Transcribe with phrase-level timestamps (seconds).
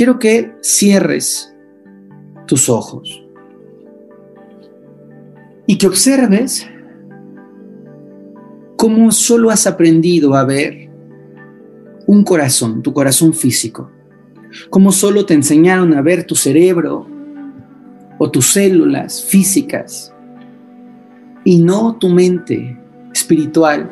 [0.00, 1.54] quiero que cierres
[2.46, 3.22] tus ojos
[5.66, 6.66] y que observes
[8.78, 10.88] cómo solo has aprendido a ver
[12.06, 13.90] un corazón, tu corazón físico,
[14.70, 17.06] cómo solo te enseñaron a ver tu cerebro
[18.18, 20.14] o tus células físicas
[21.44, 22.74] y no tu mente
[23.12, 23.90] espiritual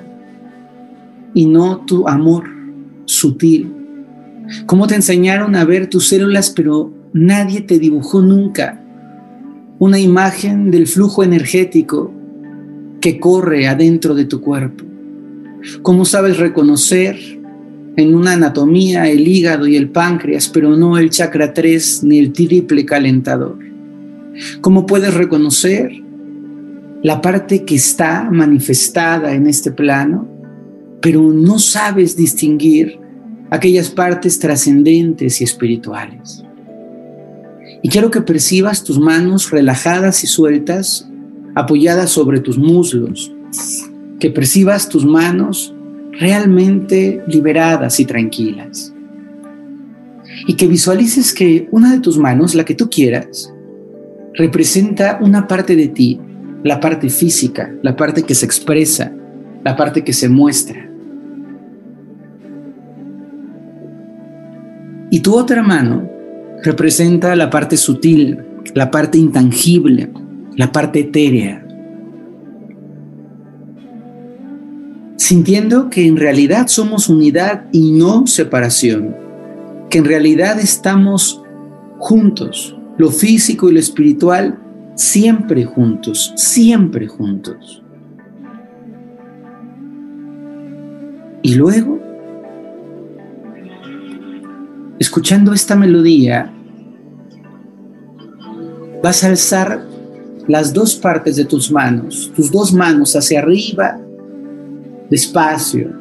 [1.35, 2.45] y no tu amor
[3.05, 3.78] sutil.
[4.67, 8.83] Cómo te enseñaron a ver tus células, pero nadie te dibujó nunca
[9.79, 12.13] una imagen del flujo energético
[13.01, 14.85] que corre adentro de tu cuerpo.
[15.83, 17.17] Cómo sabes reconocer
[17.97, 22.33] en una anatomía el hígado y el páncreas, pero no el chakra 3 ni el
[22.33, 23.59] triple calentador.
[24.61, 25.91] Cómo puedes reconocer
[27.03, 30.29] la parte que está manifestada en este plano,
[31.01, 32.99] pero no sabes distinguir
[33.51, 36.45] aquellas partes trascendentes y espirituales.
[37.83, 41.09] Y quiero que percibas tus manos relajadas y sueltas,
[41.55, 43.33] apoyadas sobre tus muslos,
[44.19, 45.75] que percibas tus manos
[46.13, 48.93] realmente liberadas y tranquilas.
[50.47, 53.53] Y que visualices que una de tus manos, la que tú quieras,
[54.35, 56.21] representa una parte de ti,
[56.65, 59.13] la parte física, la parte que se expresa,
[59.65, 60.88] la parte que se muestra.
[65.11, 66.09] Y tu otra mano
[66.63, 68.39] representa la parte sutil,
[68.75, 70.11] la parte intangible,
[70.57, 71.65] la parte etérea.
[75.17, 79.15] Sintiendo que en realidad somos unidad y no separación,
[79.91, 81.43] que en realidad estamos
[81.99, 84.59] juntos, lo físico y lo espiritual
[84.95, 87.83] siempre juntos, siempre juntos.
[91.43, 92.08] Y luego
[94.99, 96.53] escuchando esta melodía,
[99.03, 99.87] vas a alzar
[100.49, 103.99] las dos partes de tus manos, tus dos manos hacia arriba,
[105.11, 105.93] despacio.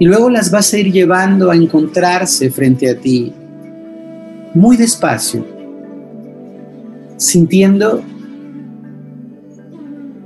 [0.00, 3.32] Y luego las vas a ir llevando a encontrarse frente a ti,
[4.54, 5.44] muy despacio,
[7.16, 8.02] sintiendo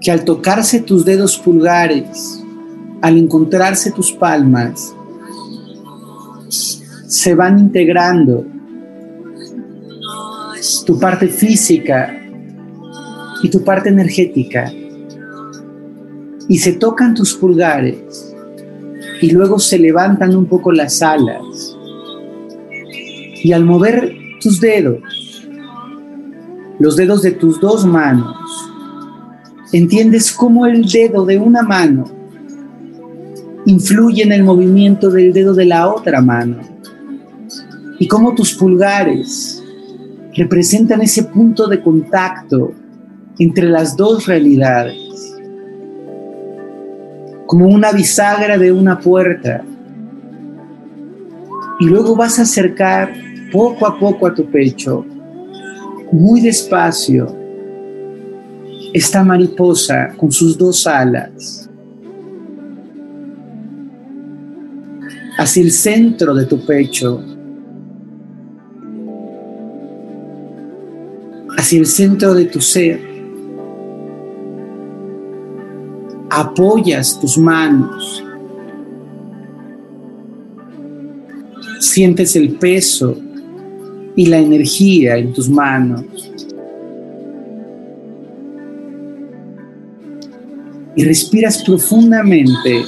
[0.00, 2.42] que al tocarse tus dedos pulgares,
[3.00, 4.94] al encontrarse tus palmas,
[7.12, 8.46] se van integrando.
[10.86, 12.18] Tu parte física
[13.42, 14.72] y tu parte energética.
[16.48, 18.34] Y se tocan tus pulgares
[19.20, 21.76] y luego se levantan un poco las alas.
[23.44, 25.02] Y al mover tus dedos,
[26.78, 28.36] los dedos de tus dos manos,
[29.72, 32.04] entiendes cómo el dedo de una mano
[33.66, 36.71] influye en el movimiento del dedo de la otra mano
[38.02, 39.62] y cómo tus pulgares
[40.34, 42.72] representan ese punto de contacto
[43.38, 45.36] entre las dos realidades,
[47.46, 49.64] como una bisagra de una puerta.
[51.78, 53.14] Y luego vas a acercar
[53.52, 55.06] poco a poco a tu pecho,
[56.10, 57.32] muy despacio,
[58.92, 61.70] esta mariposa con sus dos alas
[65.38, 67.31] hacia el centro de tu pecho
[71.72, 73.00] hacia el centro de tu ser.
[76.28, 78.22] Apoyas tus manos.
[81.80, 83.16] Sientes el peso
[84.14, 86.04] y la energía en tus manos.
[90.94, 92.84] Y respiras profundamente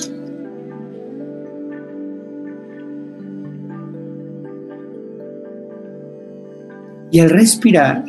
[7.14, 8.04] Y al respirar,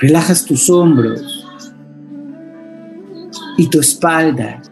[0.00, 1.44] Relajas tus hombros
[3.56, 4.62] y tu espalda.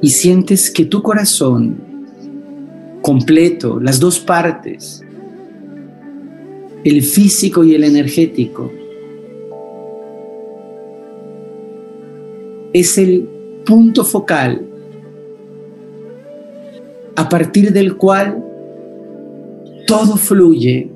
[0.00, 1.78] Y sientes que tu corazón
[3.02, 5.04] completo, las dos partes,
[6.84, 8.70] el físico y el energético,
[12.72, 13.28] es el
[13.64, 14.64] punto focal
[17.16, 18.45] a partir del cual
[19.86, 20.90] todo fluye.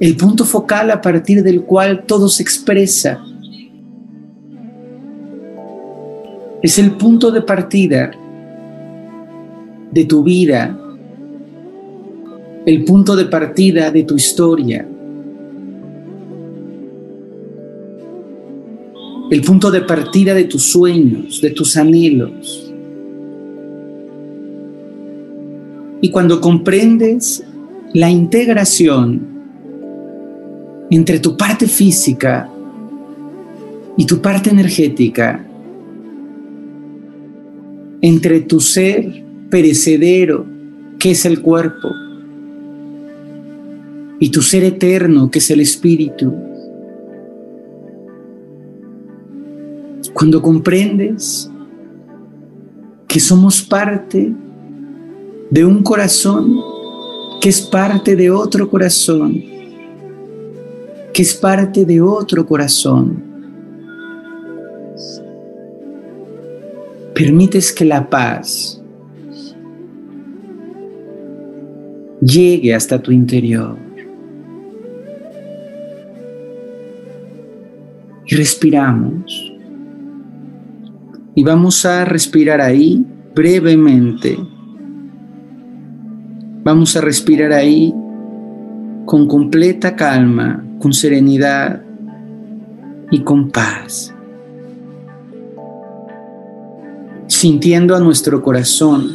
[0.00, 3.24] El punto focal a partir del cual todo se expresa.
[6.62, 8.10] Es el punto de partida
[9.90, 10.76] de tu vida,
[12.66, 14.88] el punto de partida de tu historia.
[19.32, 22.71] el punto de partida de tus sueños, de tus anhelos.
[26.02, 27.44] Y cuando comprendes
[27.94, 29.22] la integración
[30.90, 32.50] entre tu parte física
[33.96, 35.46] y tu parte energética,
[38.00, 40.44] entre tu ser perecedero,
[40.98, 41.88] que es el cuerpo,
[44.18, 46.34] y tu ser eterno, que es el espíritu.
[50.12, 51.48] Cuando comprendes
[53.06, 54.32] que somos parte
[55.52, 56.62] de un corazón
[57.38, 59.34] que es parte de otro corazón,
[61.12, 63.22] que es parte de otro corazón,
[67.14, 68.82] permites que la paz
[72.22, 73.76] llegue hasta tu interior.
[78.24, 79.52] Y respiramos.
[81.34, 83.04] Y vamos a respirar ahí
[83.34, 84.38] brevemente.
[86.74, 87.94] Vamos a respirar ahí
[89.04, 91.82] con completa calma, con serenidad
[93.10, 94.14] y con paz.
[97.26, 99.10] sintiendo a nuestro corazón,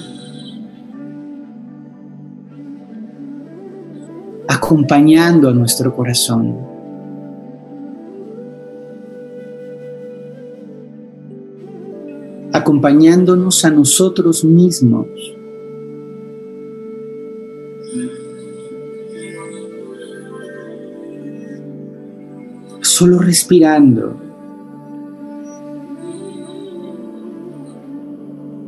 [4.47, 6.77] acompañando a nuestro corazón.
[12.53, 15.36] acompañándonos a nosotros mismos.
[22.97, 24.19] Solo respirando.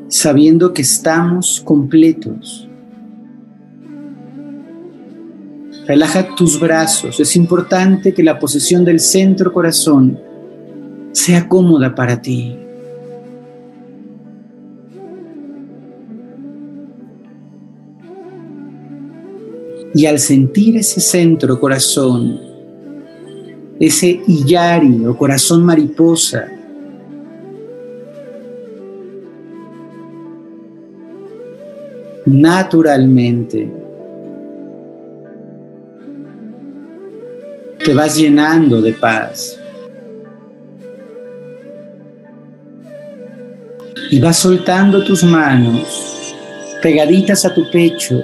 [0.08, 2.68] sabiendo que estamos completos.
[5.88, 7.20] Relaja tus brazos.
[7.20, 10.20] Es importante que la posesión del centro corazón
[11.14, 12.56] sea cómoda para ti.
[19.96, 22.49] Y al sentir ese centro corazón,
[23.80, 26.48] ese iyari o corazón mariposa,
[32.26, 33.72] naturalmente.
[37.84, 39.58] Te vas llenando de paz.
[44.12, 46.10] Y vas soltando tus manos
[46.82, 48.24] pegaditas a tu pecho,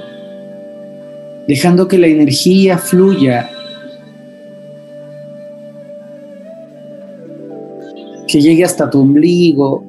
[1.47, 3.49] dejando que la energía fluya,
[8.35, 9.85] que llegue hasta tu ombligo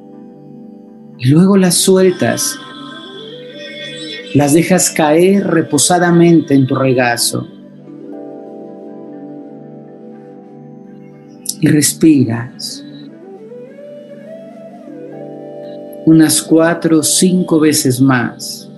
[1.17, 2.57] y luego las sueltas
[4.35, 7.45] las dejas caer reposadamente en tu regazo.
[11.59, 12.85] Y respiras.
[16.05, 18.71] Unas cuatro o cinco veces más.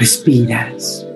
[0.00, 1.07] Respiras.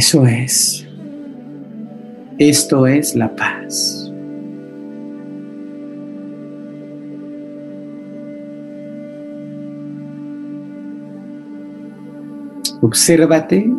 [0.00, 0.88] Eso es.
[2.38, 4.10] Esto es la paz.
[12.80, 13.70] Obsérvate,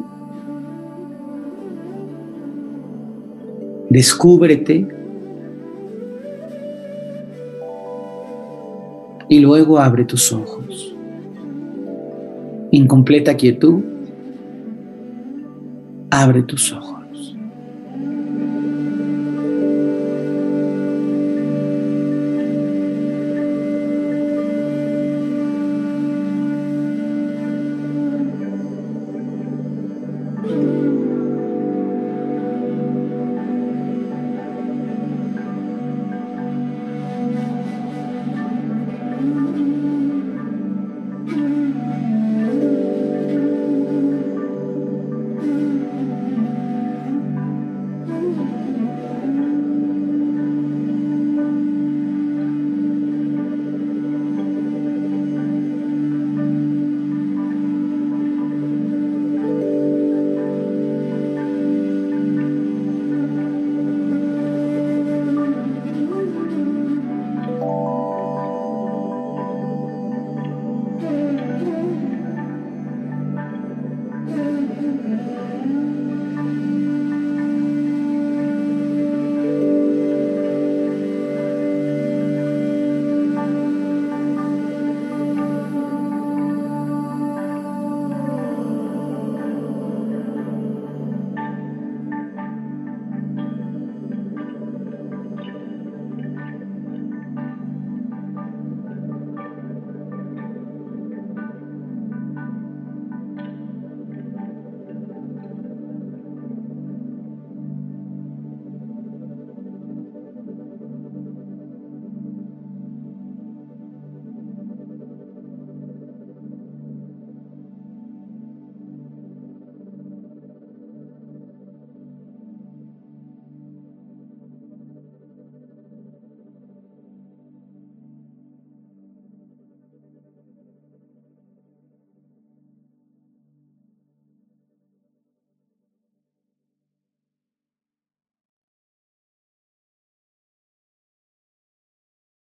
[3.89, 4.87] descúbrete
[9.27, 10.95] y luego abre tus ojos.
[12.71, 14.00] En completa quietud
[16.11, 17.00] abre tus ojos.